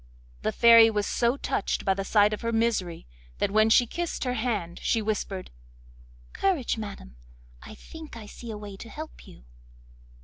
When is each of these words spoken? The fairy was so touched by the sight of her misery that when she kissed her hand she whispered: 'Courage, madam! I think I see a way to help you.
The 0.41 0.51
fairy 0.51 0.89
was 0.89 1.05
so 1.05 1.37
touched 1.37 1.85
by 1.85 1.93
the 1.93 2.03
sight 2.03 2.33
of 2.33 2.41
her 2.41 2.51
misery 2.51 3.05
that 3.37 3.51
when 3.51 3.69
she 3.69 3.85
kissed 3.85 4.23
her 4.23 4.33
hand 4.33 4.79
she 4.81 4.99
whispered: 4.99 5.51
'Courage, 6.33 6.75
madam! 6.75 7.17
I 7.61 7.75
think 7.75 8.17
I 8.17 8.25
see 8.25 8.49
a 8.49 8.57
way 8.57 8.77
to 8.77 8.89
help 8.89 9.27
you. 9.27 9.43